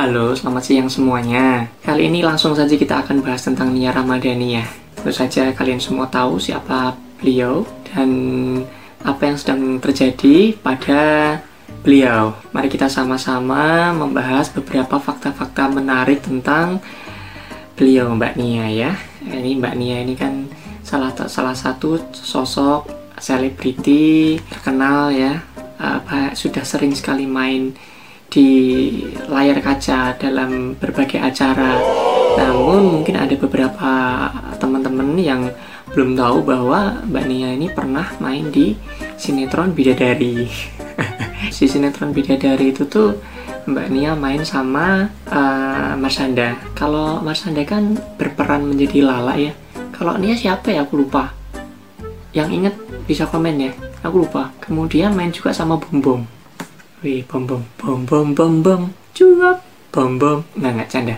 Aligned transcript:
Halo, 0.00 0.32
selamat 0.32 0.64
siang 0.64 0.88
semuanya. 0.88 1.68
Kali 1.84 2.08
ini 2.08 2.24
langsung 2.24 2.56
saja 2.56 2.72
kita 2.72 3.04
akan 3.04 3.20
bahas 3.20 3.44
tentang 3.44 3.68
Nia 3.68 3.92
Ramadhani 3.92 4.56
ya. 4.56 4.64
Tentu 4.96 5.12
saja 5.12 5.52
kalian 5.52 5.76
semua 5.76 6.08
tahu 6.08 6.40
siapa 6.40 6.96
beliau 7.20 7.68
dan 7.84 8.08
apa 9.04 9.28
yang 9.28 9.36
sedang 9.36 9.76
terjadi 9.76 10.56
pada 10.56 11.36
beliau. 11.84 12.32
Mari 12.48 12.72
kita 12.72 12.88
sama-sama 12.88 13.92
membahas 13.92 14.48
beberapa 14.48 14.96
fakta-fakta 14.96 15.68
menarik 15.68 16.24
tentang 16.24 16.80
beliau 17.76 18.16
Mbak 18.16 18.40
Nia 18.40 18.72
ya. 18.72 18.96
Ini 19.20 19.60
Mbak 19.60 19.74
Nia 19.76 20.00
ini 20.00 20.16
kan 20.16 20.48
salah 20.80 21.12
salah 21.28 21.52
satu 21.52 22.00
sosok 22.16 22.88
selebriti 23.20 24.40
terkenal 24.48 25.12
ya. 25.12 25.44
Uh, 25.76 26.32
sudah 26.32 26.64
sering 26.64 26.96
sekali 26.96 27.28
main 27.28 27.76
di 28.30 28.48
layar 29.26 29.58
kaca 29.58 30.14
dalam 30.16 30.78
berbagai 30.78 31.18
acara. 31.18 31.82
Namun 32.38 33.02
mungkin 33.02 33.18
ada 33.18 33.34
beberapa 33.34 33.92
teman-teman 34.62 35.18
yang 35.18 35.50
belum 35.90 36.14
tahu 36.14 36.46
bahwa 36.46 37.02
Mbak 37.10 37.24
Nia 37.26 37.50
ini 37.58 37.66
pernah 37.66 38.06
main 38.22 38.54
di 38.54 38.78
sinetron 39.18 39.74
Bidadari. 39.74 40.46
si 41.54 41.66
sinetron 41.66 42.14
Bidadari 42.14 42.70
itu 42.70 42.86
tuh 42.86 43.18
Mbak 43.66 43.86
Nia 43.90 44.14
main 44.14 44.46
sama 44.46 45.10
uh, 45.26 45.92
Mas 45.98 46.16
Anda. 46.22 46.54
Kalau 46.78 47.18
Mas 47.26 47.42
Anda 47.42 47.66
kan 47.66 47.98
berperan 48.14 48.70
menjadi 48.70 49.02
Lala 49.02 49.34
ya. 49.34 49.52
Kalau 49.90 50.14
Nia 50.16 50.38
siapa 50.38 50.70
ya 50.70 50.86
aku 50.86 51.02
lupa. 51.02 51.34
Yang 52.30 52.48
inget 52.54 52.74
bisa 53.10 53.26
komen 53.26 53.58
ya. 53.58 53.72
Aku 54.06 54.22
lupa. 54.22 54.54
Kemudian 54.62 55.18
main 55.18 55.34
juga 55.34 55.50
sama 55.50 55.74
Bom 55.76 56.39
Wih, 57.00 57.24
bom 57.24 57.48
bom 57.48 57.64
bom 57.80 58.04
bom 58.04 58.28
bom 58.36 58.54
bom 58.60 58.82
cuap 59.16 59.64
bom 59.88 60.20
bom 60.20 60.44
nggak 60.52 60.72
nggak 60.76 60.90
canda. 60.92 61.16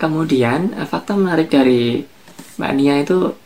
Kemudian 0.00 0.72
eh, 0.72 0.88
fakta 0.88 1.12
menarik 1.12 1.52
dari 1.52 2.00
Mbak 2.56 2.72
Nia 2.72 3.04
itu 3.04 3.36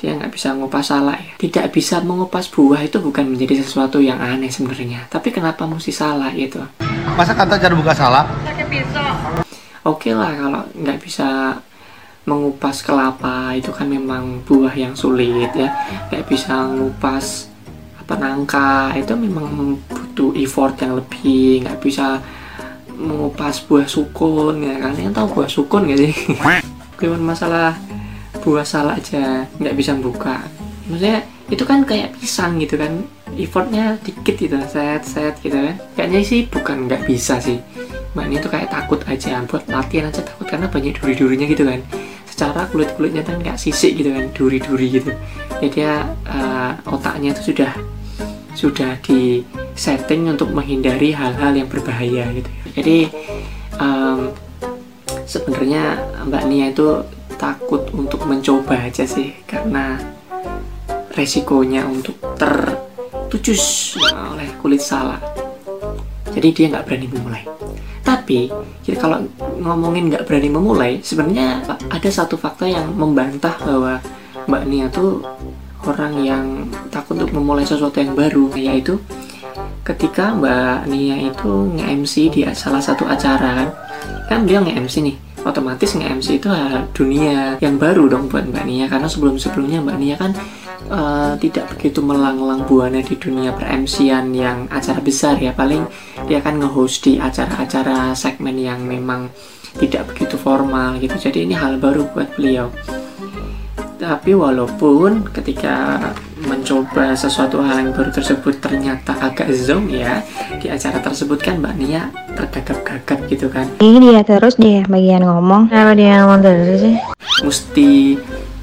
dia 0.00 0.16
nggak 0.16 0.32
bisa 0.32 0.56
ngupas 0.56 0.88
salah 0.88 1.20
ya. 1.20 1.36
Tidak 1.36 1.68
bisa 1.68 2.00
mengupas 2.00 2.48
buah 2.48 2.80
itu 2.80 2.96
bukan 2.96 3.28
menjadi 3.28 3.60
sesuatu 3.60 4.00
yang 4.00 4.24
aneh 4.24 4.48
sebenarnya. 4.48 5.04
Tapi 5.12 5.36
kenapa 5.36 5.68
mesti 5.68 5.92
salah 5.92 6.32
gitu? 6.32 6.64
Masa 7.12 7.36
kata 7.36 7.60
cara 7.60 7.76
buka 7.76 7.92
salah? 7.92 8.24
Pakai 8.48 8.64
pisau. 8.72 9.44
Oke 9.84 10.16
lah 10.16 10.32
kalau 10.32 10.64
nggak 10.80 10.96
bisa 11.04 11.60
mengupas 12.24 12.80
kelapa 12.80 13.52
itu 13.52 13.68
kan 13.68 13.84
memang 13.84 14.40
buah 14.48 14.72
yang 14.72 14.96
sulit 14.96 15.52
ya. 15.52 15.68
Nggak 16.08 16.24
bisa 16.24 16.56
mengupas 16.72 17.52
apa 18.00 18.16
nangka 18.16 18.96
itu 18.96 19.12
memang 19.12 19.76
butuh 20.18 20.34
effort 20.34 20.74
yang 20.82 20.98
lebih 20.98 21.62
nggak 21.62 21.78
bisa 21.78 22.18
mengupas 22.98 23.62
buah 23.62 23.86
sukun 23.86 24.66
ya 24.66 24.74
kalian 24.82 25.14
tahu 25.14 25.38
buah 25.38 25.46
sukun 25.46 25.86
gak 25.86 25.98
sih? 26.02 26.14
Cuma 26.98 27.30
masalah 27.30 27.78
buah 28.42 28.66
salak 28.66 28.98
aja 28.98 29.46
nggak 29.62 29.76
bisa 29.78 29.94
buka. 29.94 30.42
Maksudnya 30.90 31.22
itu 31.46 31.62
kan 31.62 31.86
kayak 31.86 32.18
pisang 32.18 32.58
gitu 32.58 32.74
kan? 32.74 33.06
Effortnya 33.38 33.94
dikit 34.02 34.34
gitu 34.34 34.58
set 34.66 35.06
set 35.06 35.38
gitu 35.38 35.54
kan? 35.54 35.78
Kayaknya 35.94 36.20
sih 36.26 36.50
bukan 36.50 36.90
nggak 36.90 37.06
bisa 37.06 37.38
sih. 37.38 37.62
Mbak 38.18 38.24
ini 38.26 38.36
tuh 38.42 38.50
kayak 38.50 38.74
takut 38.74 38.98
aja 39.06 39.38
buat 39.46 39.62
latihan 39.70 40.10
aja 40.10 40.26
takut 40.26 40.50
karena 40.50 40.66
banyak 40.66 40.98
duri-durinya 40.98 41.46
gitu 41.46 41.62
kan? 41.62 41.78
Secara 42.26 42.66
kulit 42.74 42.90
kulitnya 42.98 43.22
kan 43.22 43.38
kayak 43.38 43.62
sisik 43.62 43.94
gitu 43.94 44.10
kan 44.10 44.26
duri-duri 44.34 44.98
gitu. 44.98 45.14
Jadi 45.62 45.86
ya 45.86 46.02
uh, 46.26 46.74
otaknya 46.90 47.30
itu 47.30 47.54
sudah 47.54 47.70
sudah 48.58 48.98
di 49.06 49.46
setting 49.78 50.26
untuk 50.26 50.50
menghindari 50.50 51.14
hal-hal 51.14 51.54
yang 51.54 51.70
berbahaya 51.70 52.26
gitu 52.34 52.50
jadi 52.74 52.98
um, 53.78 54.34
sebenarnya 55.28 56.00
Mbak 56.24 56.44
Nia 56.48 56.66
itu 56.72 57.04
takut 57.38 57.86
untuk 57.94 58.24
mencoba 58.24 58.88
aja 58.88 59.06
sih 59.06 59.36
karena 59.46 60.00
resikonya 61.14 61.86
untuk 61.86 62.18
tertucus 62.34 63.94
oleh 64.10 64.48
kulit 64.62 64.82
salak. 64.82 65.22
Jadi 66.32 66.48
dia 66.54 66.66
nggak 66.70 66.84
berani 66.86 67.06
memulai. 67.10 67.44
Tapi 68.02 68.48
kalau 68.96 69.26
ngomongin 69.60 70.08
nggak 70.08 70.24
berani 70.24 70.48
memulai 70.48 70.92
sebenarnya 71.04 71.60
ada 71.90 72.10
satu 72.10 72.40
fakta 72.40 72.64
yang 72.64 72.94
membantah 72.96 73.54
bahwa 73.60 74.00
Mbak 74.48 74.64
Nia 74.64 74.86
tuh 74.88 75.20
orang 75.84 76.14
yang 76.24 76.44
takut 76.88 77.20
untuk 77.20 77.36
memulai 77.36 77.68
sesuatu 77.68 78.00
yang 78.00 78.16
baru 78.16 78.50
yaitu 78.56 78.98
ketika 79.88 80.36
Mbak 80.36 80.92
Nia 80.92 81.16
itu 81.32 81.72
nge-MC 81.72 82.14
di 82.28 82.40
salah 82.52 82.82
satu 82.84 83.08
acara 83.08 83.64
kan? 83.64 83.68
Kan 84.28 84.38
beliau 84.44 84.60
nge-MC 84.60 85.00
nih. 85.00 85.16
Otomatis 85.48 85.96
nge-MC 85.96 86.44
itu 86.44 86.48
dunia 86.92 87.56
yang 87.64 87.80
baru 87.80 88.12
dong 88.12 88.28
buat 88.28 88.44
Mbak 88.44 88.64
Nia. 88.68 88.86
Karena 88.92 89.08
sebelum-sebelumnya 89.08 89.80
Mbak 89.80 89.96
Nia 89.96 90.16
kan 90.20 90.36
uh, 90.92 91.32
tidak 91.40 91.72
begitu 91.72 92.04
melanglang 92.04 92.68
buana 92.68 93.00
di 93.00 93.16
dunia 93.16 93.56
per-MC-an 93.56 94.26
yang 94.36 94.68
acara 94.68 95.00
besar 95.00 95.40
ya. 95.40 95.56
Paling 95.56 95.88
dia 96.28 96.44
akan 96.44 96.60
nge-host 96.60 97.08
di 97.08 97.12
acara-acara 97.16 98.12
segmen 98.12 98.60
yang 98.60 98.84
memang 98.84 99.32
tidak 99.80 100.12
begitu 100.12 100.36
formal 100.36 101.00
gitu. 101.00 101.16
Jadi 101.16 101.48
ini 101.48 101.56
hal 101.56 101.80
baru 101.80 102.04
buat 102.12 102.28
beliau. 102.36 102.68
Tapi 103.98 104.30
walaupun 104.36 105.32
ketika 105.32 105.98
mencoba 106.44 107.16
sesuatu 107.18 107.58
hal 107.64 107.82
yang 107.82 107.90
baru 107.90 108.14
tersebut 108.14 108.62
ternyata 108.62 109.16
agak 109.18 109.50
zoom 109.54 109.90
ya. 109.90 110.22
Di 110.62 110.70
acara 110.70 111.02
tersebut 111.02 111.38
kan 111.42 111.58
Mbak 111.58 111.74
Nia 111.80 112.12
tergagap-gagap 112.38 113.18
gitu 113.26 113.50
kan. 113.50 113.66
Ini 113.82 113.98
dia 113.98 114.22
terus 114.22 114.54
dia 114.54 114.86
bagian 114.86 115.26
ngomong. 115.26 115.72
Kalau 115.72 115.92
dia 115.98 116.22
ngomong 116.22 116.40
terus 116.44 116.78
sih? 116.82 116.94
Mesti 117.42 117.90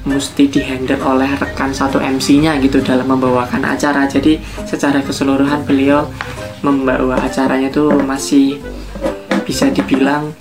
mesti 0.06 0.46
dihandle 0.46 1.02
oleh 1.02 1.26
rekan 1.34 1.74
satu 1.74 1.98
MC-nya 1.98 2.56
gitu 2.62 2.78
dalam 2.80 3.10
membawakan 3.10 3.66
acara. 3.66 4.06
Jadi 4.06 4.38
secara 4.64 5.02
keseluruhan 5.02 5.66
beliau 5.66 6.06
membawa 6.62 7.20
acaranya 7.20 7.68
tuh 7.68 7.92
masih 8.06 8.62
bisa 9.44 9.70
dibilang 9.70 10.32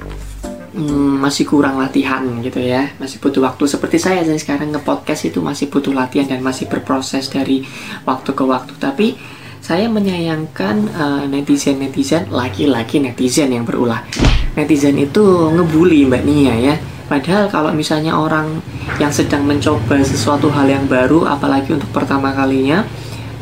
hmm, 0.75 1.24
masih 1.24 1.47
kurang 1.47 1.80
latihan 1.80 2.22
gitu 2.44 2.59
ya. 2.59 2.91
Masih 3.00 3.24
butuh 3.24 3.47
waktu. 3.47 3.63
Seperti 3.66 3.97
saya 3.97 4.22
saya 4.28 4.36
sekarang 4.36 4.75
nge-podcast 4.75 5.31
itu 5.31 5.40
masih 5.40 5.72
butuh 5.72 5.96
latihan 5.96 6.28
dan 6.28 6.44
masih 6.44 6.68
berproses 6.68 7.31
dari 7.31 7.63
waktu 8.03 8.36
ke 8.36 8.44
waktu. 8.44 8.75
Tapi 8.75 9.16
saya 9.63 9.90
menyayangkan 9.90 10.75
uh, 10.94 11.24
netizen-netizen 11.25 12.30
laki-laki 12.30 13.02
netizen 13.02 13.50
yang 13.50 13.63
berulah. 13.66 14.03
Netizen 14.53 15.00
itu 15.00 15.24
ngebully 15.56 16.06
mbak 16.06 16.22
Nia 16.28 16.53
ya. 16.59 16.75
Padahal 17.06 17.50
kalau 17.50 17.72
misalnya 17.74 18.18
orang 18.18 18.62
yang 18.97 19.13
sedang 19.13 19.46
mencoba 19.46 20.02
sesuatu 20.02 20.50
hal 20.50 20.69
yang 20.69 20.86
baru 20.86 21.25
apalagi 21.25 21.74
untuk 21.74 21.90
pertama 21.94 22.34
kalinya 22.34 22.86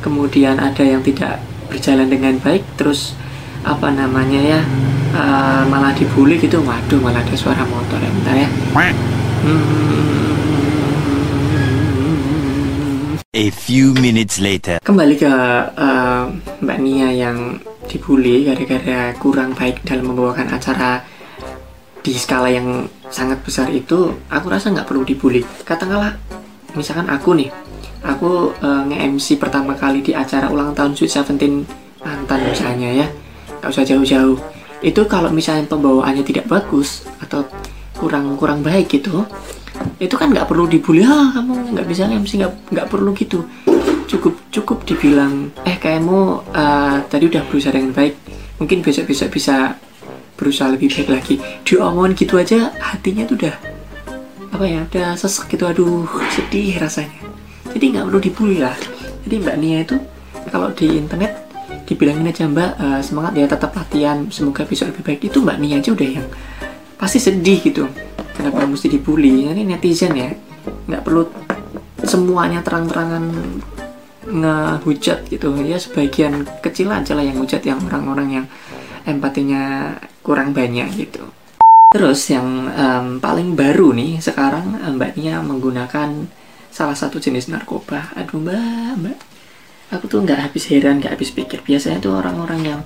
kemudian 0.04 0.60
ada 0.60 0.84
yang 0.84 1.00
tidak 1.00 1.40
berjalan 1.72 2.12
dengan 2.12 2.36
baik 2.44 2.64
terus 2.76 3.16
apa 3.64 3.88
namanya 3.88 4.44
ya 4.44 4.62
uh, 5.14 5.64
malah 5.70 5.94
dibully 5.96 6.42
gitu. 6.42 6.60
Waduh 6.60 7.00
malah 7.00 7.22
ada 7.22 7.36
suara 7.38 7.64
motor 7.64 8.02
ya 8.02 8.10
bentar 8.10 8.36
ya. 8.36 8.50
A 13.34 13.50
few 13.50 13.98
minutes 13.98 14.38
later. 14.38 14.78
Kembali 14.86 15.18
ke 15.18 15.34
uh, 15.74 16.30
Mbak 16.62 16.80
Nia 16.86 17.10
yang 17.10 17.58
dibully 17.90 18.46
gara-gara 18.46 19.10
kurang 19.18 19.58
baik 19.58 19.82
dalam 19.82 20.14
membawakan 20.14 20.54
acara 20.54 21.02
di 22.04 22.14
skala 22.14 22.52
yang 22.52 22.86
sangat 23.10 23.42
besar 23.42 23.72
itu, 23.74 24.12
aku 24.28 24.46
rasa 24.52 24.70
nggak 24.70 24.86
perlu 24.86 25.02
dibully. 25.08 25.42
Katakanlah, 25.66 26.14
misalkan 26.76 27.08
aku 27.10 27.34
nih, 27.34 27.50
aku 28.06 28.54
uh, 28.60 28.84
nge-MC 28.92 29.40
pertama 29.40 29.74
kali 29.74 30.04
di 30.04 30.12
acara 30.12 30.52
ulang 30.52 30.76
tahun 30.76 30.94
Sweet 30.94 31.10
Seventeen 31.10 31.64
mantan 32.04 32.44
misalnya 32.44 32.90
ya, 32.92 33.08
nggak 33.64 33.72
usah 33.72 33.88
jauh-jauh 33.88 34.36
itu 34.84 35.02
kalau 35.08 35.32
misalnya 35.32 35.66
pembawaannya 35.72 36.28
tidak 36.28 36.46
bagus 36.52 37.08
atau 37.24 37.48
kurang 37.96 38.36
kurang 38.36 38.60
baik 38.60 38.92
gitu 38.92 39.24
itu 39.98 40.16
kan 40.20 40.30
nggak 40.30 40.46
perlu 40.46 40.70
dibully. 40.70 41.02
Ah 41.06 41.34
kamu 41.34 41.74
nggak 41.74 41.88
bisa 41.88 42.06
MC 42.06 42.38
nggak 42.42 42.54
nggak 42.74 42.88
perlu 42.92 43.12
gitu. 43.18 43.48
Cukup 44.06 44.38
cukup 44.54 44.78
dibilang 44.86 45.50
eh 45.66 45.80
kayakmu 45.80 46.46
uh, 46.54 46.98
tadi 47.10 47.26
udah 47.32 47.42
berusaha 47.50 47.74
dengan 47.74 47.96
baik. 47.96 48.14
Mungkin 48.62 48.86
besok 48.86 49.10
besok 49.10 49.34
bisa 49.34 49.80
berusaha 50.38 50.70
lebih 50.70 50.94
baik 50.94 51.10
lagi. 51.10 51.36
Diomongin 51.66 52.14
gitu 52.14 52.38
aja 52.38 52.70
hatinya 52.78 53.26
tuh 53.26 53.36
udah 53.40 53.56
apa 54.54 54.66
ya 54.70 54.86
udah 54.86 55.18
sesek 55.18 55.58
gitu. 55.58 55.66
Aduh 55.66 56.06
sedih 56.30 56.78
rasanya. 56.78 57.18
Jadi 57.74 57.98
nggak 57.98 58.06
perlu 58.12 58.20
dibully 58.22 58.58
lah. 58.62 58.76
Jadi 59.26 59.36
mbak 59.42 59.58
Nia 59.58 59.82
itu 59.82 59.98
kalau 60.52 60.70
di 60.76 60.86
internet 61.00 61.43
dibilangin 61.84 62.32
aja 62.32 62.48
mbak 62.48 62.72
uh, 62.80 63.02
semangat 63.04 63.34
ya 63.38 63.46
tetap 63.46 63.76
latihan 63.76 64.28
semoga 64.32 64.64
besok 64.64 64.96
lebih 64.96 65.04
baik. 65.04 65.20
Itu 65.32 65.44
mbak 65.44 65.58
Nia 65.60 65.80
aja 65.80 65.92
udah 65.92 66.10
yang 66.10 66.28
pasti 66.96 67.20
sedih 67.20 67.60
gitu. 67.60 67.88
Kenapa 68.34 68.66
mesti 68.66 68.88
dibully? 68.90 69.52
Ini 69.52 69.64
netizen 69.68 70.16
ya. 70.16 70.32
Nggak 70.90 71.04
perlu 71.04 71.28
semuanya 72.04 72.64
terang-terangan 72.64 73.24
ngehujat 74.28 75.28
gitu. 75.28 75.52
Ya 75.64 75.78
sebagian 75.78 76.48
kecil 76.64 76.90
aja 76.90 77.14
lah 77.14 77.24
yang 77.28 77.38
hujat 77.40 77.62
yang 77.68 77.80
orang-orang 77.84 78.42
yang 78.42 78.46
empatinya 79.04 79.96
kurang 80.24 80.56
banyak 80.56 80.88
gitu. 80.96 81.28
Terus 81.94 82.26
yang 82.32 82.72
em, 82.74 83.22
paling 83.22 83.54
baru 83.54 83.94
nih 83.94 84.24
sekarang 84.24 84.80
em, 84.82 84.98
Mbak 84.98 85.12
Nia 85.20 85.44
menggunakan 85.44 86.10
salah 86.74 86.98
satu 86.98 87.22
jenis 87.22 87.52
narkoba. 87.52 88.16
Aduh 88.18 88.42
Mbak 88.42 88.92
Mbak 88.98 89.33
aku 89.94 90.10
tuh 90.10 90.20
nggak 90.26 90.50
habis 90.50 90.66
heran 90.74 90.98
nggak 90.98 91.14
habis 91.14 91.30
pikir. 91.30 91.62
Biasanya 91.62 92.02
tuh 92.02 92.18
orang-orang 92.18 92.62
yang 92.66 92.82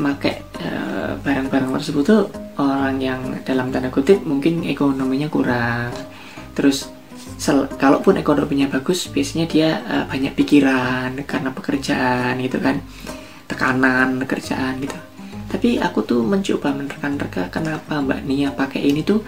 pakai 0.00 0.40
eh, 0.64 1.12
barang-barang 1.20 1.70
tersebut 1.76 2.04
tuh 2.08 2.22
orang 2.56 2.96
yang 2.96 3.20
dalam 3.44 3.68
tanda 3.68 3.92
kutip 3.92 4.24
mungkin 4.24 4.64
ekonominya 4.64 5.28
kurang. 5.28 5.92
Terus 6.56 6.88
kalaupun 7.76 8.20
ekonominya 8.20 8.72
bagus 8.72 9.12
biasanya 9.12 9.46
dia 9.46 9.68
eh, 9.84 10.04
banyak 10.08 10.32
pikiran 10.32 11.20
karena 11.28 11.50
pekerjaan 11.52 12.40
gitu 12.40 12.56
kan. 12.56 12.80
Tekanan 13.44 14.22
pekerjaan 14.24 14.80
gitu. 14.80 14.96
Tapi 15.50 15.82
aku 15.82 16.06
tuh 16.06 16.22
mencoba 16.22 16.70
menerka-nerka 16.70 17.50
kenapa 17.50 17.98
Mbak 17.98 18.20
Nia 18.22 18.54
pakai 18.54 18.86
ini 18.86 19.02
tuh 19.02 19.20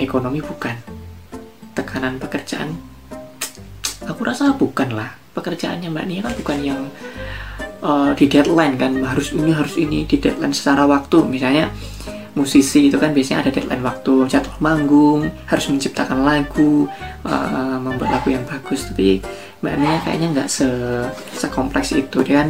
ekonomi 0.00 0.40
bukan. 0.42 0.74
Tekanan 1.76 2.18
pekerjaan 2.18 2.74
aku 4.10 4.20
rasa 4.26 4.50
bukan 4.56 4.96
lah 4.96 5.27
pekerjaannya 5.38 5.88
Mbak 5.88 6.06
Nia 6.10 6.20
kan 6.26 6.34
bukan 6.34 6.58
yang 6.66 6.80
uh, 7.82 8.10
di 8.14 8.26
deadline 8.26 8.74
kan 8.74 8.92
harus 9.06 9.30
ini 9.34 9.52
harus 9.54 9.74
ini 9.78 10.04
di 10.04 10.16
deadline 10.18 10.54
secara 10.54 10.84
waktu. 10.84 11.22
Misalnya 11.26 11.70
musisi 12.34 12.86
itu 12.86 12.98
kan 13.02 13.10
biasanya 13.10 13.46
ada 13.46 13.50
deadline 13.50 13.82
waktu 13.82 14.30
jadwal 14.30 14.58
manggung 14.62 15.26
harus 15.50 15.66
menciptakan 15.70 16.22
lagu 16.22 16.86
uh, 17.26 17.78
membuat 17.78 18.20
lagu 18.20 18.34
yang 18.34 18.44
bagus. 18.46 18.90
Tapi 18.90 19.22
Mbak 19.62 19.74
Nia 19.78 19.96
kayaknya 20.02 20.28
nggak 20.34 20.48
se 20.50 20.68
sekompleks 21.38 21.94
itu. 21.94 22.18
Dia 22.26 22.44
kan 22.44 22.48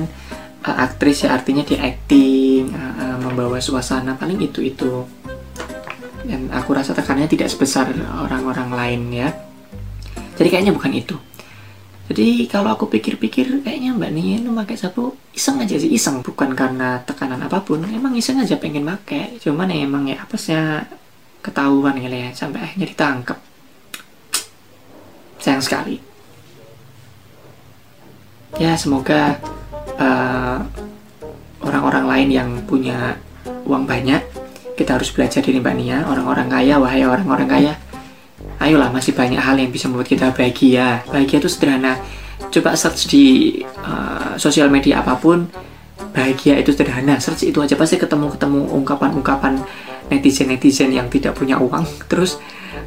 uh, 0.64 0.76
aktris 0.84 1.24
ya 1.24 1.36
artinya 1.36 1.64
dia 1.64 1.80
acting 1.84 2.72
uh, 2.72 2.94
uh, 2.96 3.16
membawa 3.20 3.60
suasana 3.60 4.16
paling 4.16 4.40
itu 4.40 4.64
itu 4.64 5.04
dan 6.28 6.52
aku 6.52 6.76
rasa 6.76 6.92
tekanannya 6.92 7.30
tidak 7.30 7.48
sebesar 7.48 7.88
orang-orang 8.20 8.68
lain 8.68 9.02
ya. 9.12 9.28
Jadi 10.36 10.48
kayaknya 10.54 10.76
bukan 10.76 10.92
itu 10.94 11.16
jadi 12.08 12.48
kalau 12.48 12.72
aku 12.72 12.88
pikir-pikir 12.88 13.60
kayaknya 13.60 13.92
Mbak 13.92 14.12
Nia 14.16 14.40
itu 14.40 14.48
pakai 14.56 14.76
sapu 14.80 15.12
iseng 15.36 15.60
aja 15.60 15.76
sih 15.76 15.92
iseng. 15.92 16.24
Bukan 16.24 16.56
karena 16.56 17.04
tekanan 17.04 17.44
apa 17.44 17.60
pun 17.60 17.84
emang 17.84 18.16
iseng 18.16 18.40
aja 18.40 18.56
pengen 18.56 18.88
pakai. 18.88 19.36
Cuman 19.36 19.68
ya 19.68 19.84
emang 19.84 20.08
ya 20.08 20.16
apesnya 20.24 20.88
ketahuan 21.44 22.00
kali 22.00 22.18
ya 22.24 22.30
sampai 22.32 22.64
akhirnya 22.64 22.88
ditangkap 22.88 23.38
sayang 25.36 25.60
sekali. 25.60 26.00
Ya 28.56 28.72
semoga 28.80 29.36
eh, 30.00 30.58
orang-orang 31.60 32.04
lain 32.08 32.28
yang 32.32 32.50
punya 32.64 33.20
uang 33.68 33.84
banyak 33.84 34.24
kita 34.80 34.96
harus 34.96 35.12
belajar 35.12 35.44
dari 35.44 35.60
Mbak 35.60 35.76
Nia 35.76 35.98
orang-orang 36.08 36.48
kaya 36.48 36.80
wahai 36.80 37.04
orang-orang 37.04 37.48
kaya 37.50 37.72
ayolah 38.58 38.90
masih 38.90 39.14
banyak 39.14 39.38
hal 39.38 39.54
yang 39.58 39.70
bisa 39.70 39.86
membuat 39.86 40.10
kita 40.10 40.34
bahagia. 40.34 41.06
Bahagia 41.08 41.38
itu 41.38 41.50
sederhana. 41.50 41.98
Coba 42.50 42.74
search 42.78 43.10
di 43.10 43.58
uh, 43.82 44.38
sosial 44.38 44.70
media 44.70 45.02
apa 45.02 45.18
pun 45.18 45.46
bahagia 46.14 46.58
itu 46.58 46.74
sederhana. 46.74 47.22
Search 47.22 47.46
itu 47.46 47.58
aja. 47.62 47.78
Pasti 47.78 47.98
ketemu 47.98 48.30
ketemu 48.34 48.66
ungkapan-ungkapan 48.74 49.62
netizen 50.10 50.50
netizen 50.50 50.90
yang 50.90 51.06
tidak 51.10 51.38
punya 51.38 51.58
uang. 51.58 51.86
Terus 52.10 52.42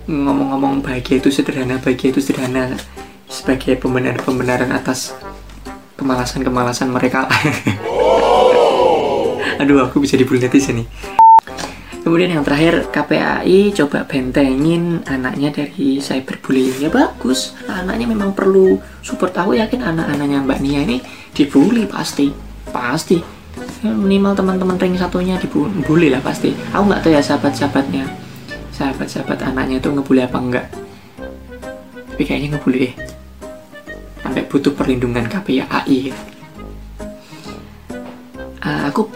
ngomong-ngomong 0.08 0.84
bahagia 0.84 1.24
itu 1.24 1.32
sederhana 1.32 1.80
bahagia 1.80 2.12
itu 2.12 2.20
sederhana 2.20 2.76
sebagai 3.32 3.80
pembenaran-pembenaran 3.80 4.76
atas 4.76 5.16
kemalasan-kemalasan 5.96 6.92
mereka. 6.92 7.32
Aduh 9.62 9.86
aku 9.86 10.02
bisa 10.02 10.18
dibully 10.18 10.42
netizen 10.42 10.82
nih 10.82 11.21
Kemudian 12.12 12.36
yang 12.36 12.44
terakhir 12.44 12.92
KPAI 12.92 13.72
coba 13.72 14.04
bentengin 14.04 15.00
anaknya 15.08 15.48
dari 15.48 15.96
cyberbullying 15.96 16.84
ya 16.84 16.92
bagus. 16.92 17.56
Anaknya 17.72 18.04
memang 18.04 18.36
perlu 18.36 18.84
support. 19.00 19.32
Aku 19.32 19.56
yakin 19.56 19.80
anak-anaknya 19.80 20.44
Mbak 20.44 20.60
Nia 20.60 20.84
ini 20.84 21.00
dibully 21.32 21.88
pasti, 21.88 22.36
pasti. 22.68 23.16
Minimal 23.88 24.36
teman-teman 24.36 24.76
ring 24.76 25.00
satunya 25.00 25.40
dibully 25.40 26.12
lah 26.12 26.20
pasti. 26.20 26.52
Aku 26.76 26.92
nggak 26.92 27.00
tahu 27.00 27.16
ya 27.16 27.24
sahabat-sahabatnya, 27.24 28.04
sahabat-sahabat 28.76 29.48
anaknya 29.48 29.80
itu 29.80 29.88
ngebully 29.96 30.28
apa 30.28 30.36
enggak. 30.36 30.68
Tapi 32.12 32.24
kayaknya 32.28 32.60
ngebully 32.60 32.92
deh. 32.92 32.94
Sampai 34.20 34.44
butuh 34.52 34.76
perlindungan 34.76 35.32
KPAI. 35.32 36.12
Ah, 38.60 38.92
aku 38.92 39.08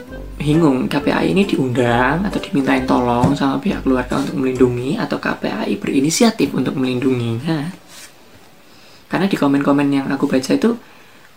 bingung 0.46 0.86
KPAI 0.86 1.34
ini 1.34 1.42
diundang 1.50 2.22
atau 2.22 2.38
dimintain 2.38 2.86
tolong 2.86 3.34
sama 3.34 3.58
pihak 3.58 3.82
keluarga 3.82 4.22
untuk 4.22 4.38
melindungi 4.38 4.94
atau 4.94 5.18
KPAI 5.18 5.74
berinisiatif 5.82 6.54
untuk 6.54 6.78
melindunginya 6.78 7.74
karena 9.10 9.26
di 9.26 9.34
komen-komen 9.34 9.90
yang 9.90 10.06
aku 10.14 10.30
baca 10.30 10.54
itu 10.54 10.78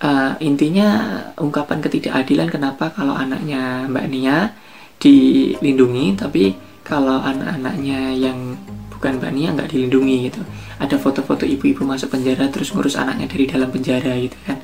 uh, 0.05 0.37
intinya 0.45 0.89
ungkapan 1.41 1.81
ketidakadilan 1.81 2.53
kenapa 2.53 2.93
kalau 2.93 3.17
anaknya 3.17 3.89
Mbak 3.89 4.07
Nia 4.13 4.53
dilindungi 5.01 6.21
tapi 6.21 6.53
kalau 6.85 7.25
anak-anaknya 7.25 8.13
yang 8.13 8.61
bukan 8.93 9.21
Mbak 9.21 9.33
Nia 9.33 9.49
nggak 9.57 9.71
dilindungi 9.73 10.33
gitu. 10.33 10.41
Ada 10.81 10.97
foto-foto 10.97 11.45
ibu-ibu 11.45 11.85
masuk 11.85 12.13
penjara 12.17 12.49
terus 12.49 12.73
ngurus 12.73 12.97
anaknya 12.97 13.29
dari 13.29 13.45
dalam 13.45 13.69
penjara 13.69 14.17
gitu 14.17 14.37
kan 14.45 14.59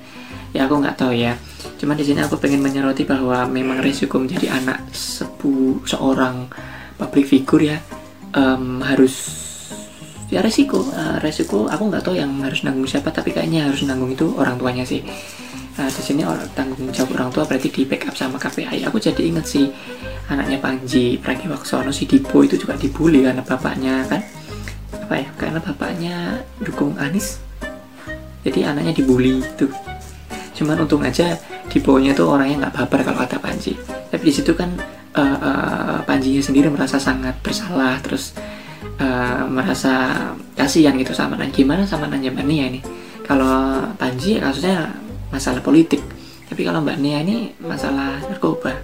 ya 0.55 0.71
aku 0.71 0.79
nggak 0.79 0.97
tahu 0.97 1.13
ya 1.13 1.35
cuman 1.77 1.99
di 1.99 2.05
sini 2.07 2.23
aku 2.23 2.39
pengen 2.39 2.63
menyoroti 2.63 3.03
bahwa 3.03 3.45
memang 3.51 3.83
resiko 3.83 4.23
menjadi 4.23 4.55
anak 4.55 4.87
sebu 4.95 5.83
seorang 5.83 6.47
public 6.95 7.27
figure 7.27 7.75
ya 7.75 7.79
em, 8.33 8.79
harus 8.87 9.43
ya 10.31 10.41
resiko 10.41 10.81
Eh, 10.95 11.19
resiko 11.21 11.67
aku 11.67 11.91
nggak 11.91 12.07
tahu 12.07 12.15
yang 12.17 12.31
harus 12.41 12.63
nanggung 12.63 12.87
siapa 12.87 13.11
tapi 13.11 13.35
kayaknya 13.35 13.67
harus 13.67 13.83
nanggung 13.83 14.15
itu 14.15 14.31
orang 14.39 14.57
tuanya 14.57 14.87
sih 14.87 15.03
Nah, 15.75 15.91
di 15.91 16.03
sini 16.07 16.23
orang 16.23 16.47
tanggung 16.55 16.87
jawab 16.95 17.19
orang 17.19 17.31
tua 17.35 17.51
berarti 17.51 17.67
di 17.67 17.83
backup 17.83 18.15
sama 18.15 18.39
KPI. 18.39 18.87
Aku 18.87 19.03
jadi 19.03 19.19
inget 19.27 19.43
sih 19.43 19.67
anaknya 20.31 20.63
Panji 20.63 21.19
Pragiwaksono 21.19 21.91
si 21.91 22.07
Dipo 22.07 22.47
itu 22.47 22.55
juga 22.55 22.79
dibully 22.79 23.27
karena 23.27 23.43
bapaknya 23.43 24.07
kan 24.07 24.23
apa 24.95 25.15
ya? 25.19 25.29
Karena 25.35 25.59
bapaknya 25.59 26.47
dukung 26.63 26.95
Anis. 26.95 27.43
Jadi 28.47 28.63
anaknya 28.63 28.95
dibully 28.95 29.43
itu 29.43 29.67
cuman 30.55 30.87
untung 30.87 31.03
aja 31.03 31.35
di 31.67 31.79
bawahnya 31.83 32.15
tuh 32.15 32.31
orangnya 32.31 32.67
nggak 32.67 32.75
baper 32.79 33.01
kalau 33.03 33.19
kata 33.27 33.37
Panji. 33.43 33.75
Tapi 33.85 34.23
di 34.23 34.33
situ 34.33 34.55
kan 34.55 34.71
eh, 35.19 35.21
eh, 35.21 35.99
Panjinya 36.07 36.43
sendiri 36.43 36.71
merasa 36.71 36.97
sangat 37.03 37.35
bersalah 37.43 37.99
terus 38.01 38.33
eh, 39.03 39.43
merasa 39.51 40.25
kasihan 40.55 40.95
gitu 40.95 41.11
sama 41.11 41.35
Nan 41.35 41.51
gimana 41.51 41.83
sama 41.85 42.07
Mbak 42.07 42.47
Nia 42.47 42.71
ini? 42.71 42.81
Kalau 43.27 43.83
Panji 43.99 44.39
kasusnya 44.39 44.95
masalah 45.35 45.59
politik. 45.61 46.01
Tapi 46.47 46.63
kalau 46.63 46.79
Mbak 46.81 46.99
Nia 47.03 47.19
ini 47.27 47.51
masalah 47.59 48.23
narkoba. 48.31 48.79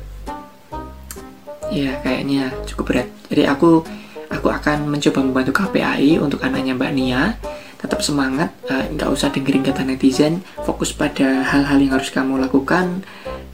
Ya 1.70 1.94
kayaknya 2.02 2.50
cukup 2.66 2.84
berat. 2.90 3.08
Jadi 3.30 3.46
aku 3.46 3.86
aku 4.26 4.48
akan 4.50 4.90
mencoba 4.90 5.22
membantu 5.22 5.54
KPAI 5.54 6.18
untuk 6.18 6.42
anaknya 6.42 6.74
Mbak 6.74 6.92
Nia 6.98 7.38
tetap 7.80 8.04
semangat 8.04 8.52
eh, 8.68 8.92
nggak 8.92 9.08
usah 9.08 9.32
dengerin 9.32 9.64
kata 9.64 9.82
netizen. 9.88 10.44
Fokus 10.68 10.92
pada 10.92 11.40
hal-hal 11.48 11.80
yang 11.80 11.96
harus 11.96 12.12
kamu 12.12 12.36
lakukan 12.36 13.00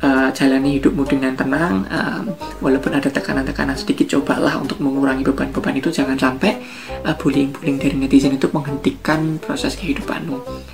eh, 0.03 0.29
jalani 0.35 0.83
hidupmu 0.83 1.07
dengan 1.07 1.39
tenang 1.39 1.87
eh, 1.87 2.21
walaupun 2.59 2.99
ada 2.99 3.07
tekanan-tekanan 3.07 3.79
sedikit 3.79 4.19
cobalah 4.19 4.59
untuk 4.59 4.83
mengurangi 4.83 5.23
beban-beban 5.23 5.79
itu. 5.79 5.95
Jangan 5.95 6.19
sampai 6.19 6.59
eh, 7.07 7.15
bullying-bullying 7.15 7.79
dari 7.79 7.95
netizen 7.95 8.35
itu 8.35 8.51
menghentikan 8.51 9.39
proses 9.39 9.79
kehidupanmu. 9.79 10.67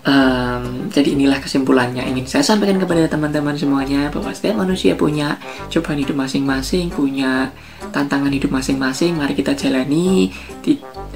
Em, 0.00 0.88
jadi 0.88 1.12
inilah 1.12 1.44
kesimpulannya. 1.44 2.00
Ingin 2.08 2.24
saya 2.24 2.40
sampaikan 2.40 2.80
kepada 2.80 3.04
teman-teman 3.04 3.52
semuanya 3.52 4.08
bahwa 4.08 4.32
setiap 4.32 4.56
manusia 4.64 4.96
punya 4.96 5.36
cobaan 5.68 6.00
hidup 6.00 6.16
masing-masing, 6.16 6.88
punya 6.88 7.52
tantangan 7.92 8.32
hidup 8.32 8.48
masing-masing. 8.48 9.20
Mari 9.20 9.36
kita 9.36 9.52
jalani, 9.52 10.32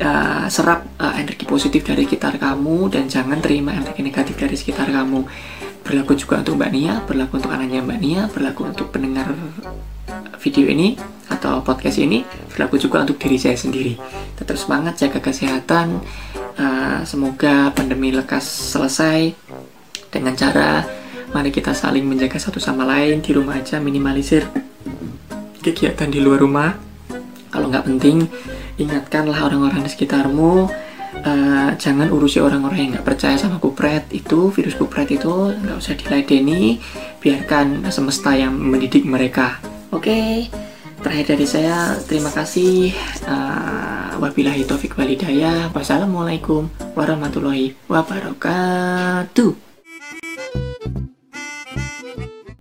uh, 0.00 0.46
serap 0.50 0.86
uh, 0.98 1.14
energi 1.14 1.44
positif 1.46 1.86
dari 1.86 2.08
sekitar 2.08 2.38
kamu 2.40 2.90
dan 2.90 3.06
jangan 3.06 3.38
terima 3.38 3.74
energi 3.74 4.02
negatif 4.02 4.34
dari 4.38 4.56
sekitar 4.58 4.90
kamu. 4.90 5.26
Berlaku 5.84 6.16
juga 6.16 6.40
untuk 6.40 6.56
Mbak 6.56 6.70
Nia, 6.72 6.94
berlaku 7.04 7.32
untuk 7.44 7.52
anaknya 7.52 7.84
Mbak 7.84 7.98
Nia, 8.00 8.22
berlaku 8.32 8.72
untuk 8.72 8.88
pendengar 8.88 9.28
video 10.40 10.64
ini 10.64 10.96
atau 11.28 11.60
podcast 11.60 12.00
ini, 12.00 12.24
berlaku 12.52 12.80
juga 12.80 13.04
untuk 13.04 13.20
diri 13.20 13.36
saya 13.36 13.56
sendiri. 13.56 14.00
Tetap 14.40 14.56
semangat, 14.56 14.96
jaga 14.96 15.20
kesehatan. 15.20 16.00
Uh, 16.54 17.02
semoga 17.04 17.74
pandemi 17.74 18.14
lekas 18.14 18.46
selesai 18.46 19.34
dengan 20.08 20.38
cara 20.38 20.86
mari 21.34 21.50
kita 21.50 21.74
saling 21.74 22.06
menjaga 22.06 22.38
satu 22.38 22.62
sama 22.62 22.86
lain 22.86 23.18
di 23.18 23.34
rumah 23.34 23.58
aja 23.58 23.82
minimalisir 23.82 24.46
kegiatan 25.58 26.06
di 26.06 26.22
luar 26.22 26.38
rumah 26.38 26.70
kalau 27.50 27.66
nggak 27.74 27.90
penting 27.90 28.30
ingatkanlah 28.80 29.38
orang-orang 29.38 29.86
di 29.86 29.90
sekitarmu 29.92 30.68
uh, 31.22 31.70
jangan 31.78 32.10
urusi 32.10 32.42
orang-orang 32.42 32.78
yang 32.78 32.90
nggak 32.98 33.06
percaya 33.06 33.36
sama 33.38 33.62
kupret 33.62 34.08
itu 34.10 34.50
virus 34.50 34.74
kupret 34.74 35.08
itu 35.10 35.54
nggak 35.54 35.76
usah 35.78 35.94
diladeni 35.94 36.82
biarkan 37.22 37.86
semesta 37.88 38.34
yang 38.34 38.52
mendidik 38.52 39.06
mereka 39.06 39.62
Oke, 39.94 40.50
terakhir 41.06 41.38
dari 41.38 41.46
saya 41.46 41.94
terima 42.02 42.26
kasih. 42.34 42.90
Uh, 43.30 44.18
wabillahi 44.18 44.66
taufik 44.66 44.98
walhidayah. 44.98 45.70
Wassalamualaikum 45.70 46.66
warahmatullahi 46.98 47.78
wabarakatuh. 47.86 49.63